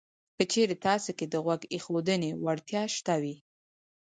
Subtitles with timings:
[0.37, 3.35] که چېرې تاسې کې د غوږ ایښودنې وړتیا شته وي